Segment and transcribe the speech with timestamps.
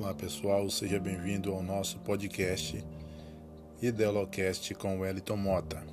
[0.00, 2.84] Olá pessoal, seja bem-vindo ao nosso podcast
[3.82, 5.84] Ideolocast com Wellington Mota.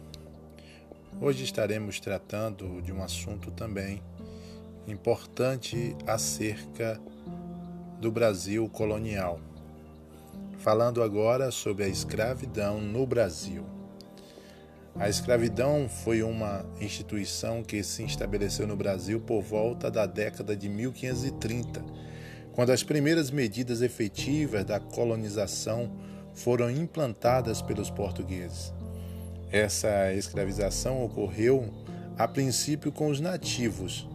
[1.19, 4.03] Hoje estaremos tratando de um assunto também
[4.87, 7.01] importante acerca
[7.99, 9.39] do Brasil colonial.
[10.59, 13.65] Falando agora sobre a escravidão no Brasil.
[14.95, 20.69] A escravidão foi uma instituição que se estabeleceu no Brasil por volta da década de
[20.69, 21.83] 1530,
[22.55, 25.91] quando as primeiras medidas efetivas da colonização
[26.33, 28.73] foram implantadas pelos portugueses.
[29.51, 31.71] Essa escravização ocorreu
[32.17, 34.07] a princípio com os nativos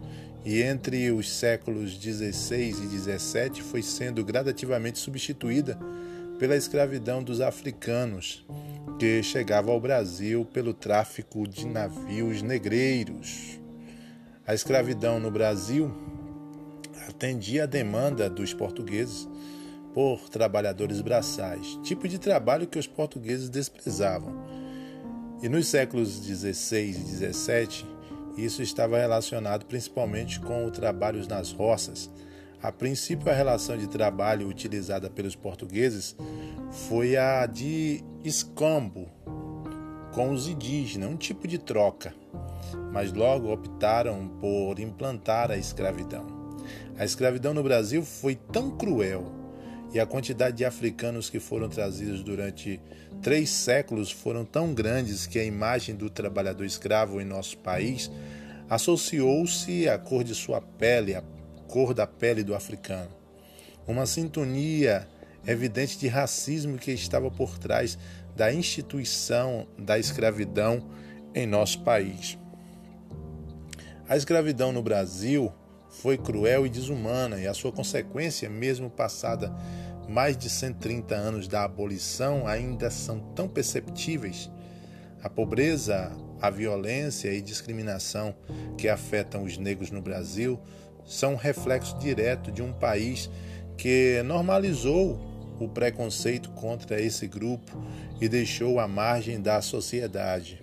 [0.43, 5.79] e entre os séculos 16 e 17 foi sendo gradativamente substituída
[6.39, 8.47] pela escravidão dos africanos
[8.99, 13.61] que chegava ao Brasil pelo tráfico de navios negreiros.
[14.47, 15.95] A escravidão no Brasil
[17.09, 19.29] atendia a demanda dos portugueses
[19.93, 24.35] por trabalhadores braçais, tipo de trabalho que os portugueses desprezavam.
[25.43, 27.87] E nos séculos 16 e 17,
[28.37, 32.11] isso estava relacionado principalmente com o trabalho nas roças.
[32.63, 36.15] A princípio, a relação de trabalho utilizada pelos portugueses
[36.71, 39.09] foi a de escambo
[40.13, 42.15] com os indígenas, um tipo de troca,
[42.93, 46.30] mas logo optaram por implantar a escravidão.
[46.99, 49.33] A escravidão no Brasil foi tão cruel
[49.93, 52.81] e a quantidade de africanos que foram trazidos durante
[53.23, 58.11] três séculos foram tão grandes que a imagem do trabalhador escravo em nosso país
[58.69, 61.23] associou-se à cor de sua pele, à
[61.67, 63.11] cor da pele do africano.
[63.87, 65.09] Uma sintonia
[65.47, 67.99] evidente de racismo que estava por trás
[68.37, 70.89] da instituição da escravidão
[71.35, 72.39] em nosso país.
[74.09, 75.53] A escravidão no Brasil
[75.91, 79.55] foi cruel e desumana, e a sua consequência, mesmo passada
[80.09, 84.51] mais de 130 anos da abolição, ainda são tão perceptíveis.
[85.23, 86.11] A pobreza,
[86.41, 88.35] a violência e discriminação
[88.79, 90.59] que afetam os negros no Brasil
[91.05, 93.31] são um reflexo direto de um país
[93.77, 95.19] que normalizou
[95.61, 97.83] o preconceito contra esse grupo
[98.21, 100.63] e deixou à margem da sociedade.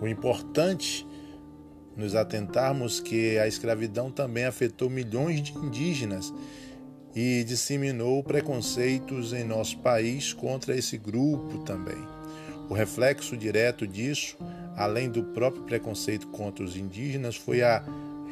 [0.00, 1.06] O importante
[1.96, 6.32] nos atentarmos que a escravidão também afetou milhões de indígenas
[7.14, 11.98] e disseminou preconceitos em nosso país contra esse grupo também.
[12.68, 14.36] O reflexo direto disso,
[14.76, 17.84] além do próprio preconceito contra os indígenas, foi a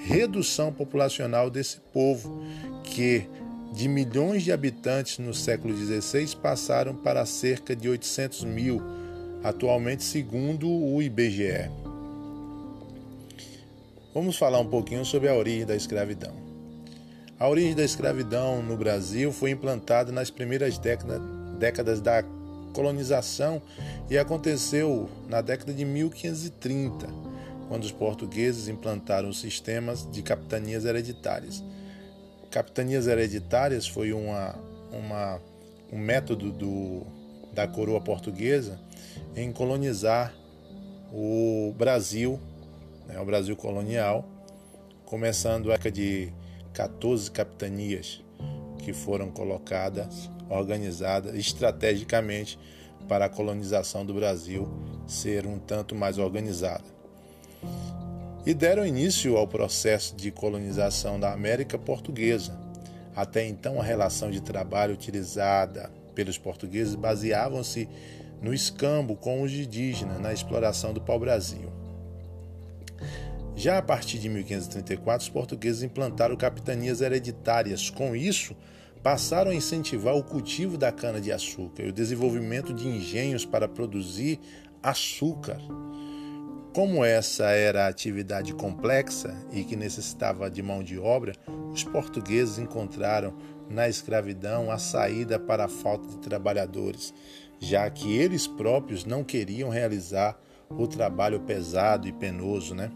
[0.06, 2.42] redução populacional desse povo,
[2.84, 3.28] que
[3.72, 8.82] de milhões de habitantes no século XVI passaram para cerca de 800 mil,
[9.44, 11.70] atualmente, segundo o IBGE.
[14.14, 16.32] Vamos falar um pouquinho sobre a origem da escravidão.
[17.38, 22.22] A origem da escravidão no Brasil foi implantada nas primeiras décadas da
[22.72, 23.62] colonização
[24.10, 27.08] e aconteceu na década de 1530,
[27.68, 31.62] quando os portugueses implantaram sistemas de capitanias hereditárias
[32.50, 34.54] capitanias hereditárias foi uma,
[34.92, 35.40] uma,
[35.92, 37.06] um método do,
[37.54, 38.78] da coroa portuguesa
[39.36, 40.34] em colonizar
[41.12, 42.38] o Brasil,
[43.10, 44.24] né, o Brasil colonial,
[45.04, 46.32] começando a de
[46.72, 48.22] 14 capitanias
[48.78, 52.58] que foram colocadas, organizadas estrategicamente
[53.08, 54.68] para a colonização do Brasil
[55.06, 56.84] ser um tanto mais organizada
[58.46, 62.58] e deram início ao processo de colonização da América Portuguesa.
[63.14, 67.88] Até então, a relação de trabalho utilizada pelos portugueses baseavam-se
[68.40, 71.79] no escambo com os indígenas na exploração do pau-brasil.
[73.54, 77.90] Já a partir de 1534, os portugueses implantaram capitanias hereditárias.
[77.90, 78.56] Com isso,
[79.02, 84.38] passaram a incentivar o cultivo da cana-de-açúcar e o desenvolvimento de engenhos para produzir
[84.82, 85.58] açúcar.
[86.72, 91.34] Como essa era atividade complexa e que necessitava de mão de obra,
[91.72, 93.34] os portugueses encontraram
[93.68, 97.12] na escravidão a saída para a falta de trabalhadores,
[97.58, 100.38] já que eles próprios não queriam realizar
[100.70, 102.90] o trabalho pesado e penoso, né?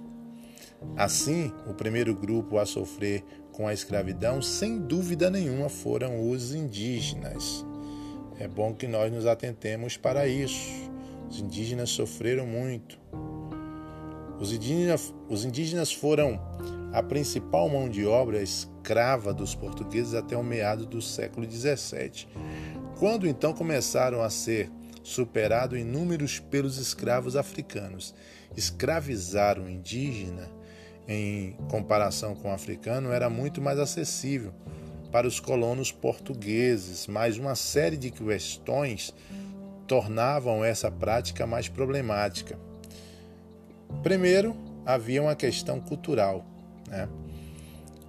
[0.96, 7.64] Assim, o primeiro grupo a sofrer com a escravidão, sem dúvida nenhuma, foram os indígenas.
[8.38, 10.90] É bom que nós nos atentemos para isso.
[11.30, 12.98] Os indígenas sofreram muito.
[14.40, 16.40] Os indígenas, os indígenas foram
[16.92, 22.28] a principal mão de obra escrava dos portugueses até o meado do século XVII,
[22.98, 24.70] quando então começaram a ser
[25.02, 28.14] superados em números pelos escravos africanos.
[28.56, 30.48] Escravizar o indígena,
[31.06, 34.52] em comparação com o africano, era muito mais acessível,
[35.10, 39.14] para os colonos portugueses, mas uma série de questões
[39.86, 42.58] tornavam essa prática mais problemática.
[44.02, 46.44] Primeiro, havia uma questão cultural,
[46.88, 47.08] né?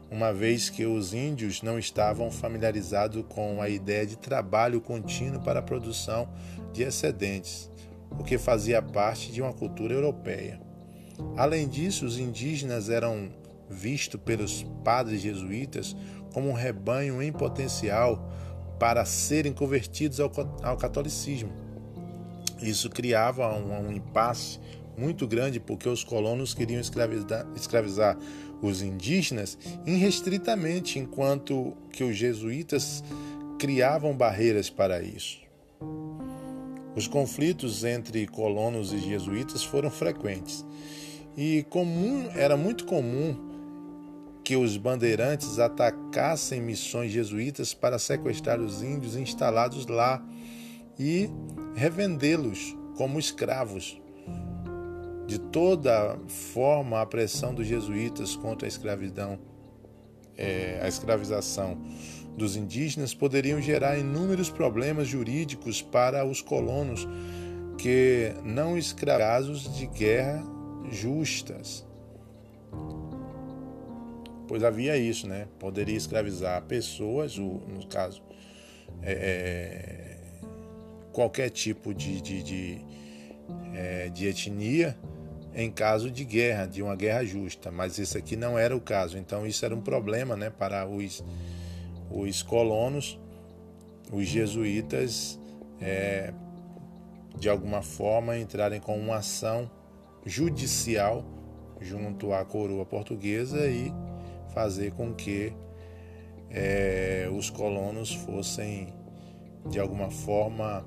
[0.09, 5.59] uma vez que os índios não estavam familiarizados com a ideia de trabalho contínuo para
[5.59, 6.29] a produção
[6.73, 7.69] de excedentes,
[8.17, 10.64] o que fazia parte de uma cultura europeia.
[11.37, 13.29] Além disso, os indígenas eram
[13.69, 15.95] vistos pelos padres jesuítas
[16.33, 18.31] como um rebanho em potencial
[18.79, 20.29] para serem convertidos ao,
[20.77, 21.51] catolicismo.
[22.61, 24.59] Isso criava um, um impasse
[24.97, 28.17] muito grande porque os colonos queriam escravizar, escravizar
[28.61, 33.03] os indígenas irrestritamente, enquanto que os jesuítas
[33.59, 35.39] criavam barreiras para isso.
[36.95, 40.65] Os conflitos entre colonos e jesuítas foram frequentes
[41.37, 43.35] e comum, era muito comum
[44.43, 50.23] que os bandeirantes atacassem missões jesuítas para sequestrar os índios instalados lá
[50.99, 51.29] e
[51.75, 53.99] revendê-los como escravos.
[55.25, 59.39] De toda forma, a pressão dos jesuítas contra a escravidão,
[60.37, 61.77] é, a escravização
[62.37, 67.07] dos indígenas poderiam gerar inúmeros problemas jurídicos para os colonos
[67.79, 70.54] que não escravos de guerra
[70.91, 71.85] justas.
[74.47, 75.47] Pois havia isso, né?
[75.59, 78.21] Poderia escravizar pessoas, no caso,
[79.01, 80.17] é, é,
[81.11, 82.81] qualquer tipo de, de, de,
[83.73, 84.97] é, de etnia,
[85.53, 89.17] em caso de guerra, de uma guerra justa, mas esse aqui não era o caso.
[89.17, 91.23] Então isso era um problema, né, para os,
[92.11, 93.19] os colonos,
[94.11, 95.39] os jesuítas,
[95.81, 96.33] é,
[97.39, 99.69] de alguma forma entrarem com uma ação
[100.25, 101.23] judicial
[101.79, 103.93] junto à coroa portuguesa e
[104.53, 105.53] fazer com que
[106.49, 108.93] é, os colonos fossem
[109.69, 110.85] de alguma forma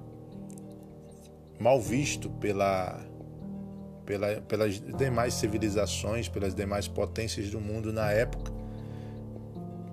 [1.61, 3.05] mal vistos pela
[4.07, 8.51] pela, pelas demais civilizações, pelas demais potências do mundo na época,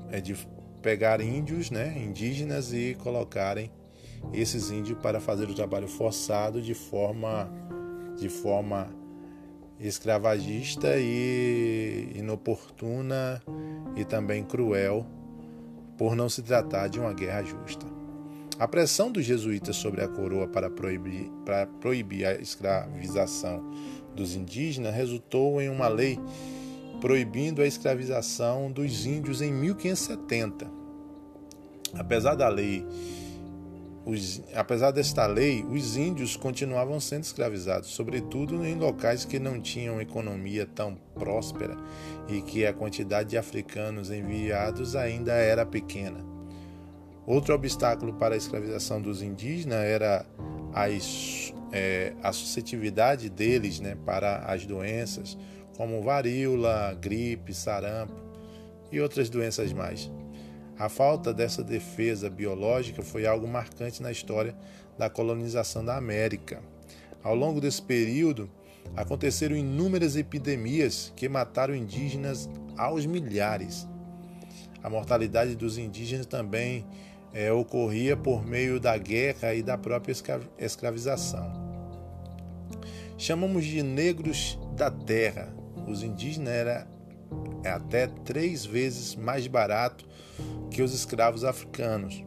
[0.10, 0.34] é de
[0.82, 3.70] pegar índios, né, indígenas e colocarem
[4.32, 7.52] esses índios para fazer o trabalho forçado de forma
[8.18, 8.88] de forma
[9.80, 13.42] escravagista e inoportuna
[13.96, 15.06] e também cruel,
[15.98, 17.86] por não se tratar de uma guerra justa.
[18.58, 23.64] A pressão dos jesuítas sobre a coroa para proibir, para proibir a escravização
[24.16, 26.18] dos indígenas resultou em uma lei
[27.02, 30.68] proibindo a escravização dos índios em 1570.
[31.94, 32.86] Apesar da lei,
[34.06, 40.00] os, apesar desta lei, os índios continuavam sendo escravizados, sobretudo em locais que não tinham
[40.00, 41.76] economia tão próspera
[42.30, 46.24] e que a quantidade de africanos enviados ainda era pequena.
[47.26, 50.24] Outro obstáculo para a escravização dos indígenas era
[50.72, 55.38] as é, a suscetibilidade deles né, para as doenças,
[55.76, 58.14] como varíola, gripe, sarampo
[58.92, 60.12] e outras doenças mais.
[60.78, 64.54] A falta dessa defesa biológica foi algo marcante na história
[64.98, 66.62] da colonização da América.
[67.24, 68.50] Ao longo desse período,
[68.96, 73.88] aconteceram inúmeras epidemias que mataram indígenas aos milhares.
[74.84, 76.86] A mortalidade dos indígenas também
[77.34, 80.14] é, ocorria por meio da guerra e da própria
[80.60, 81.52] escravização.
[83.18, 85.56] Chamamos de negros da terra.
[85.88, 86.95] Os indígenas era
[87.64, 90.08] é até três vezes mais barato
[90.70, 92.24] que os escravos africanos.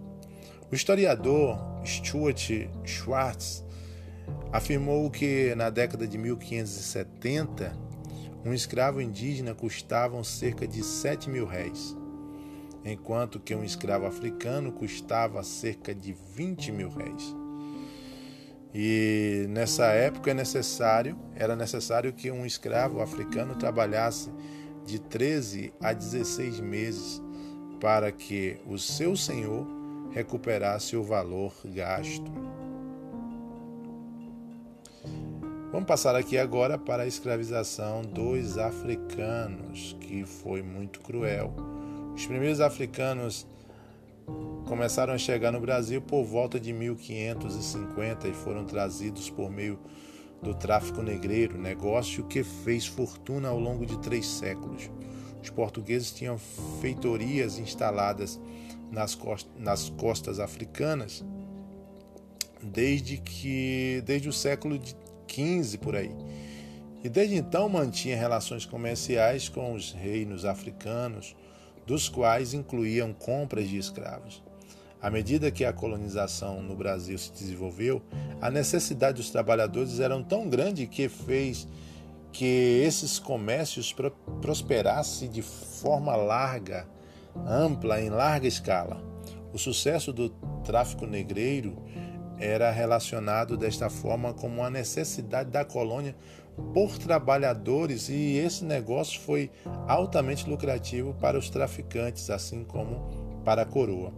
[0.70, 2.50] O historiador Stuart
[2.84, 3.64] Schwartz
[4.52, 7.76] afirmou que na década de 1570
[8.44, 11.96] um escravo indígena custava cerca de 7 mil réis
[12.84, 17.36] enquanto que um escravo africano custava cerca de 20 mil réis.
[18.74, 24.30] E nessa época é necessário, era necessário que um escravo africano trabalhasse
[24.88, 27.22] de 13 a 16 meses
[27.80, 29.66] para que o seu senhor
[30.10, 32.30] recuperasse o valor gasto.
[35.70, 41.54] Vamos passar aqui agora para a escravização dos africanos, que foi muito cruel
[42.18, 43.46] os primeiros africanos
[44.66, 49.78] começaram a chegar no Brasil por volta de 1550 e foram trazidos por meio
[50.42, 54.90] do tráfico negreiro, negócio que fez fortuna ao longo de três séculos.
[55.42, 56.38] Os portugueses tinham
[56.80, 58.40] feitorias instaladas
[58.90, 61.24] nas costas, nas costas africanas
[62.62, 64.80] desde que desde o século
[65.28, 66.14] XV por aí.
[67.02, 71.36] E desde então mantinha relações comerciais com os reinos africanos
[71.86, 74.42] dos quais incluíam compras de escravos.
[75.00, 78.02] À medida que a colonização no Brasil se desenvolveu,
[78.40, 81.68] a necessidade dos trabalhadores era tão grande que fez
[82.32, 83.94] que esses comércios
[84.42, 86.86] prosperassem de forma larga,
[87.46, 89.00] ampla, em larga escala.
[89.52, 90.30] O sucesso do
[90.64, 91.76] tráfico negreiro
[92.38, 96.14] era relacionado desta forma com uma necessidade da colônia
[96.74, 99.50] por trabalhadores e esse negócio foi
[99.86, 104.12] altamente lucrativo para os traficantes, assim como para a coroa.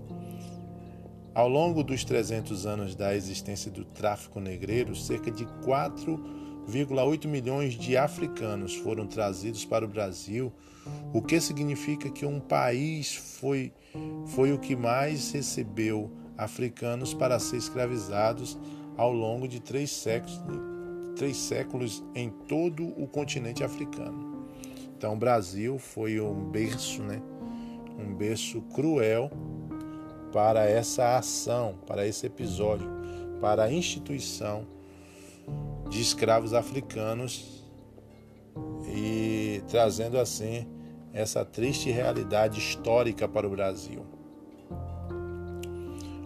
[1.32, 7.96] Ao longo dos 300 anos da existência do tráfico negreiro, cerca de 4,8 milhões de
[7.96, 10.52] africanos foram trazidos para o Brasil,
[11.12, 13.72] o que significa que um país foi,
[14.26, 18.58] foi o que mais recebeu africanos para ser escravizados
[18.96, 20.40] ao longo de três séculos,
[21.14, 24.48] três séculos em todo o continente africano.
[24.96, 27.22] Então, o Brasil foi um berço, né?
[27.98, 29.30] um berço cruel
[30.32, 32.88] para essa ação, para esse episódio,
[33.40, 34.66] para a instituição
[35.88, 37.64] de escravos africanos
[38.86, 40.66] e trazendo assim
[41.12, 44.04] essa triste realidade histórica para o Brasil.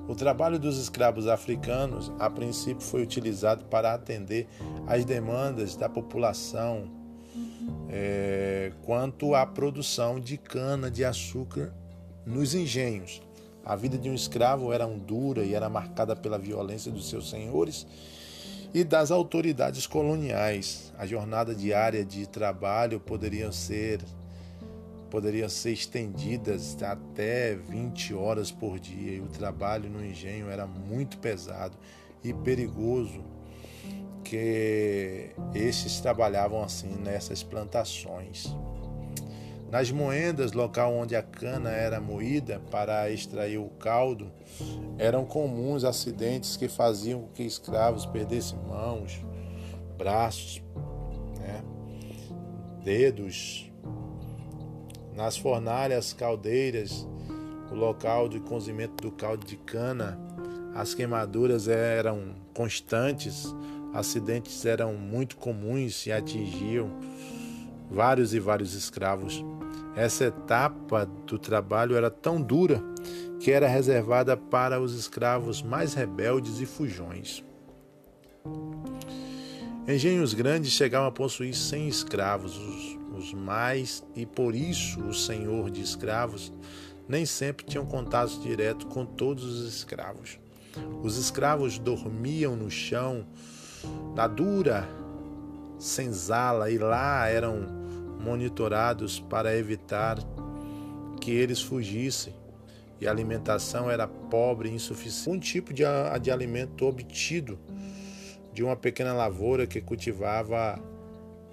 [0.06, 4.46] O trabalho dos escravos africanos, a princípio, foi utilizado para atender
[4.86, 6.90] às demandas da população
[7.88, 11.72] é, quanto à produção de cana-de-açúcar
[12.26, 13.22] nos engenhos.
[13.64, 17.86] A vida de um escravo era dura e era marcada pela violência dos seus senhores
[18.74, 20.92] e das autoridades coloniais.
[20.98, 24.00] A jornada diária de trabalho poderia ser
[25.08, 31.18] poderiam ser estendidas até 20 horas por dia e o trabalho no engenho era muito
[31.18, 31.76] pesado
[32.24, 33.22] e perigoso
[34.24, 38.52] que estes trabalhavam assim nessas plantações.
[39.70, 44.30] Nas moendas, local onde a cana era moída para extrair o caldo,
[44.98, 49.20] eram comuns acidentes que faziam com que escravos perdessem mãos,
[49.98, 50.62] braços,
[51.38, 51.62] né,
[52.84, 53.70] dedos.
[55.14, 57.06] Nas fornalhas caldeiras,
[57.70, 60.18] o local de cozimento do caldo de cana,
[60.74, 63.46] as queimaduras eram constantes,
[63.92, 66.90] acidentes eram muito comuns e atingiam
[67.90, 69.44] vários e vários escravos.
[69.96, 72.82] Essa etapa do trabalho era tão dura
[73.40, 77.44] que era reservada para os escravos mais rebeldes e fujões.
[79.86, 85.70] Engenhos grandes chegavam a possuir 100 escravos, os, os mais, e por isso o senhor
[85.70, 86.52] de escravos
[87.06, 90.38] nem sempre tinham contato direto com todos os escravos.
[91.02, 93.26] Os escravos dormiam no chão,
[94.16, 94.88] na dura
[95.78, 97.66] senzala, e lá eram
[98.20, 100.18] monitorados para evitar
[101.20, 102.34] que eles fugissem.
[103.00, 105.30] E a alimentação era pobre e insuficiente.
[105.30, 105.84] Um tipo de,
[106.22, 107.58] de alimento obtido
[108.52, 110.78] de uma pequena lavoura que cultivava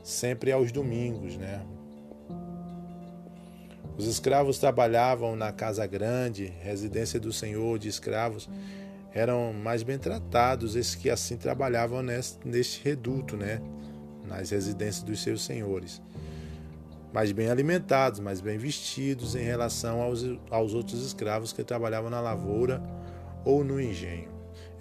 [0.03, 1.65] sempre aos domingos, né?
[3.97, 8.49] Os escravos trabalhavam na casa grande, residência do senhor de escravos,
[9.13, 13.61] eram mais bem tratados esses que assim trabalhavam neste, neste reduto, né?
[14.31, 16.01] Nas residências dos seus senhores
[17.13, 22.21] mais bem alimentados, mais bem vestidos em relação aos, aos outros escravos que trabalhavam na
[22.21, 22.81] lavoura
[23.43, 24.29] ou no engenho.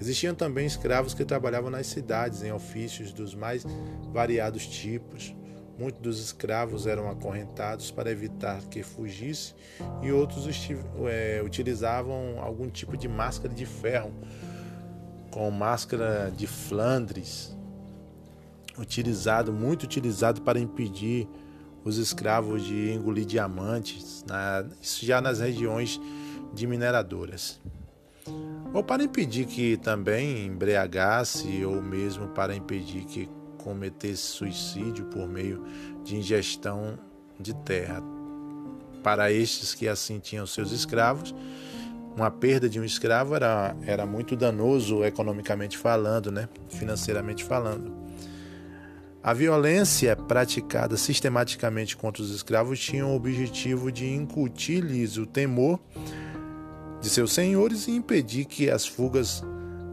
[0.00, 3.66] Existiam também escravos que trabalhavam nas cidades em ofícios dos mais
[4.12, 5.34] variados tipos.
[5.78, 9.54] Muitos dos escravos eram acorrentados para evitar que fugisse
[10.02, 10.46] e outros
[11.08, 14.12] é, utilizavam algum tipo de máscara de ferro,
[15.30, 17.56] com máscara de Flandres,
[18.78, 21.28] utilizado muito utilizado para impedir
[21.84, 26.00] os escravos de engolir diamantes, na, isso já nas regiões
[26.52, 27.60] de mineradoras.
[28.72, 35.64] Ou para impedir que também embriagasse, ou mesmo para impedir que cometesse suicídio por meio
[36.04, 36.98] de ingestão
[37.38, 38.02] de terra.
[39.02, 41.34] Para estes que assim tinham seus escravos,
[42.14, 46.48] uma perda de um escravo era, era muito danoso economicamente falando, né?
[46.68, 47.92] financeiramente falando.
[49.22, 55.78] A violência praticada sistematicamente contra os escravos tinha o objetivo de incutir-lhes o temor
[57.02, 59.44] de seus senhores e impedir que as fugas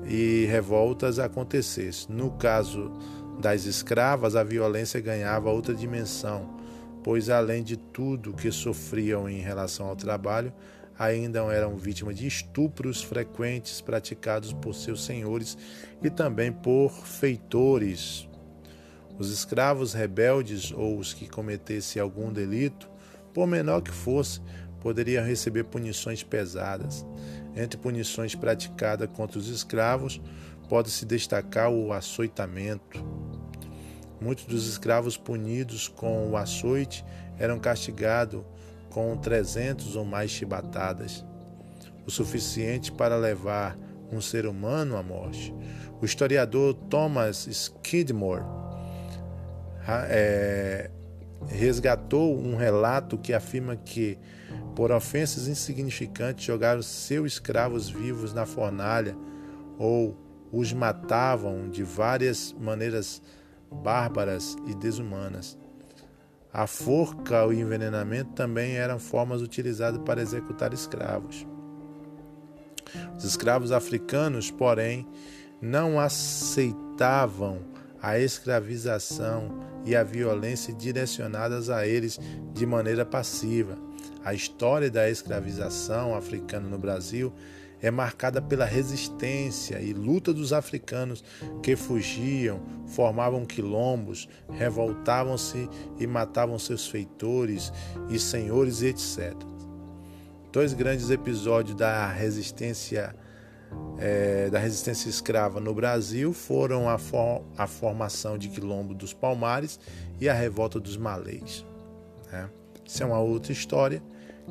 [0.07, 2.15] e revoltas acontecessem.
[2.15, 2.89] No caso
[3.37, 6.57] das escravas, a violência ganhava outra dimensão,
[7.03, 10.53] pois além de tudo que sofriam em relação ao trabalho,
[10.97, 15.57] ainda eram vítimas de estupros frequentes praticados por seus senhores
[16.01, 18.25] e também por feitores
[19.17, 22.89] os escravos rebeldes ou os que cometessem algum delito,
[23.33, 24.41] por menor que fosse,
[24.79, 27.05] poderiam receber punições pesadas.
[27.55, 30.21] Entre punições praticadas contra os escravos,
[30.69, 33.03] pode-se destacar o açoitamento.
[34.21, 37.03] Muitos dos escravos punidos com o açoite
[37.37, 38.43] eram castigados
[38.89, 41.23] com 300 ou mais chibatadas,
[42.05, 43.77] o suficiente para levar
[44.11, 45.53] um ser humano à morte.
[46.01, 48.43] O historiador Thomas Skidmore
[50.09, 50.89] é,
[51.47, 54.17] resgatou um relato que afirma que,
[54.75, 59.15] por ofensas insignificantes, jogaram seus escravos vivos na fornalha
[59.77, 60.17] ou
[60.51, 63.21] os matavam de várias maneiras
[63.71, 65.57] bárbaras e desumanas.
[66.51, 71.45] A forca e o envenenamento também eram formas utilizadas para executar escravos.
[73.15, 75.07] Os escravos africanos, porém,
[75.61, 77.59] não aceitavam
[78.01, 82.19] a escravização e a violência direcionadas a eles
[82.53, 83.77] de maneira passiva.
[84.23, 87.33] A história da escravização africana no Brasil
[87.81, 91.23] é marcada pela resistência e luta dos africanos
[91.63, 97.71] que fugiam, formavam quilombos, revoltavam-se e matavam seus feitores
[98.09, 99.33] e senhores, etc.
[100.51, 103.15] Dois grandes episódios da resistência
[103.99, 109.79] é, da resistência escrava no Brasil foram a, for, a, formação de Quilombo dos Palmares
[110.19, 111.65] e a revolta dos Malês.
[112.31, 112.49] Né?
[112.85, 114.01] Isso é uma outra história.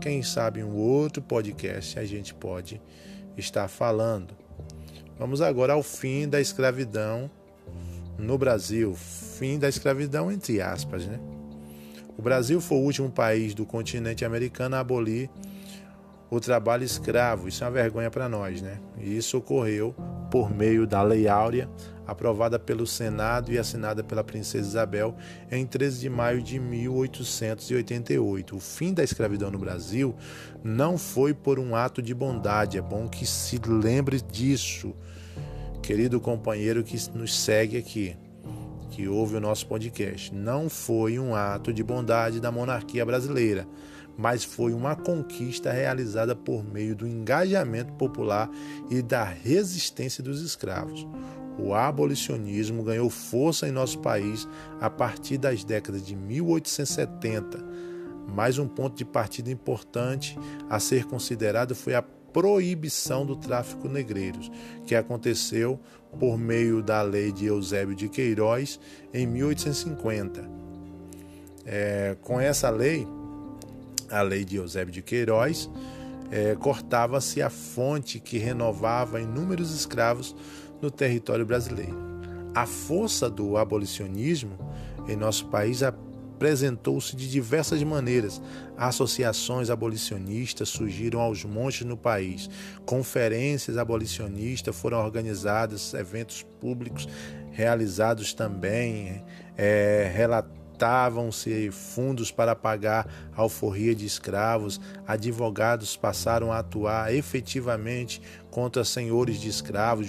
[0.01, 2.81] Quem sabe em um outro podcast a gente pode
[3.37, 4.35] estar falando.
[5.19, 7.31] Vamos agora ao fim da escravidão
[8.19, 8.95] no Brasil.
[8.95, 11.07] Fim da escravidão, entre aspas.
[11.07, 11.19] Né?
[12.19, 15.31] O Brasil foi o último país do continente americano a abolir
[16.31, 17.49] o trabalho escravo.
[17.49, 18.79] Isso é uma vergonha para nós, né?
[18.99, 19.95] E isso ocorreu
[20.31, 21.69] por meio da Lei Áurea,
[22.07, 25.17] aprovada pelo Senado e assinada pela Princesa Isabel
[25.51, 28.57] em 13 de maio de 1888.
[28.57, 30.15] O fim da escravidão no Brasil
[30.63, 34.95] não foi por um ato de bondade, é bom que se lembre disso,
[35.83, 38.17] querido companheiro que nos segue aqui,
[38.91, 40.35] que ouve o nosso podcast.
[40.35, 43.67] Não foi um ato de bondade da monarquia brasileira
[44.17, 48.51] mas foi uma conquista realizada por meio do engajamento popular
[48.91, 51.07] e da resistência dos escravos.
[51.59, 54.47] O abolicionismo ganhou força em nosso país
[54.81, 57.65] a partir das décadas de 1870.
[58.29, 64.51] Mais um ponto de partida importante a ser considerado foi a proibição do tráfico negreiros,
[64.85, 65.81] que aconteceu
[66.19, 68.79] por meio da lei de Eusébio de Queiroz
[69.15, 70.47] em 1850.
[71.65, 73.09] É, com essa lei,
[74.11, 75.71] a lei de Eusébio de Queiroz,
[76.31, 80.35] é, cortava-se a fonte que renovava inúmeros escravos
[80.81, 81.97] no território brasileiro.
[82.55, 84.59] A força do abolicionismo
[85.07, 88.43] em nosso país apresentou-se de diversas maneiras.
[88.77, 92.51] Associações abolicionistas surgiram aos montes no país,
[92.85, 97.09] conferências abolicionistas foram organizadas, eventos públicos
[97.53, 99.25] realizados também,
[99.57, 100.11] é,
[100.77, 109.41] Estavam-se fundos para pagar a alforria de escravos, advogados passaram a atuar efetivamente contra senhores
[109.41, 110.07] de escravos,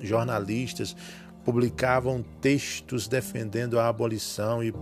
[0.00, 0.94] jornalistas
[1.44, 4.72] publicavam textos defendendo a abolição e,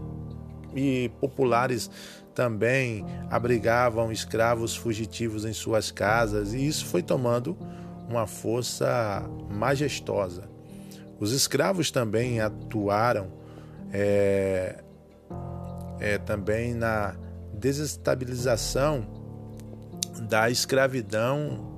[0.77, 1.91] e populares
[2.35, 7.57] também abrigavam escravos fugitivos em suas casas, e isso foi tomando
[8.07, 10.47] uma força majestosa.
[11.19, 13.29] Os escravos também atuaram
[13.93, 14.83] é,
[16.03, 17.15] é, também na
[17.55, 19.07] desestabilização
[20.29, 21.71] da escravidão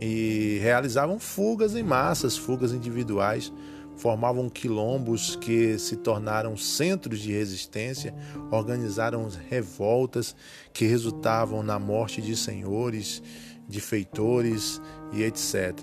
[0.00, 3.52] e realizavam fugas em massas, fugas individuais,
[3.96, 8.12] formavam quilombos que se tornaram centros de resistência,
[8.50, 10.34] organizaram revoltas
[10.72, 13.22] que resultavam na morte de senhores,
[13.68, 15.78] de feitores e etc.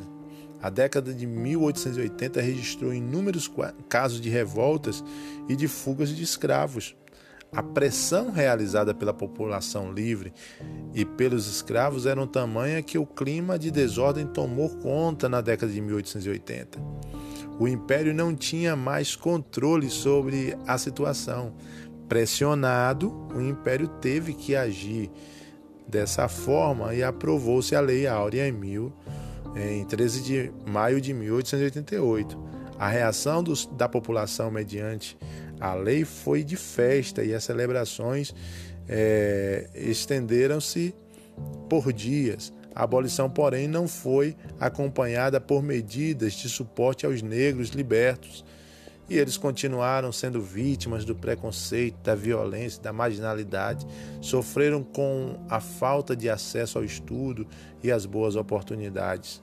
[0.61, 3.49] A década de 1880 registrou inúmeros
[3.87, 5.01] casos de revoltas
[5.47, 6.93] e de fugas de escravos.
[7.51, 10.33] A pressão realizada pela população livre
[10.93, 15.71] e pelos escravos era um tamanha que o clima de desordem tomou conta na década
[15.71, 16.79] de 1880.
[17.59, 21.53] O império não tinha mais controle sobre a situação.
[22.07, 25.09] Pressionado, o império teve que agir
[25.87, 28.93] dessa forma e aprovou-se a Lei Áurea em, mil,
[29.55, 32.37] em 13 de maio de 1888.
[32.77, 35.17] A reação dos, da população mediante
[35.59, 38.33] a lei foi de festa e as celebrações
[38.87, 40.93] é, estenderam-se
[41.69, 42.53] por dias.
[42.73, 48.45] A abolição, porém, não foi acompanhada por medidas de suporte aos negros libertos
[49.09, 53.87] e eles continuaram sendo vítimas do preconceito, da violência, da marginalidade,
[54.21, 57.47] sofreram com a falta de acesso ao estudo
[57.81, 59.41] e às boas oportunidades.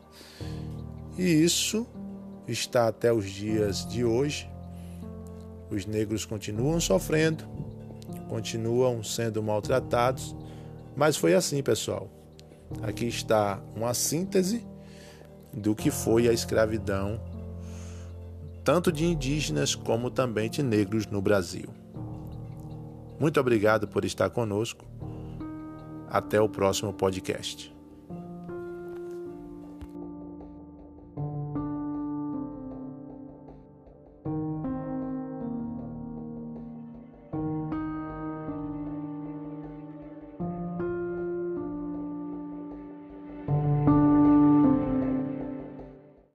[1.16, 1.87] E isso
[2.46, 4.50] está até os dias de hoje.
[5.74, 7.44] Os negros continuam sofrendo,
[8.28, 10.37] continuam sendo maltratados,
[10.94, 12.08] mas foi assim, pessoal.
[12.80, 14.64] Aqui está uma síntese
[15.52, 17.20] do que foi a escravidão
[18.62, 21.68] tanto de indígenas como também de negros no Brasil.
[23.18, 24.87] Muito obrigado por estar conosco.
[26.08, 27.73] Até o próximo podcast.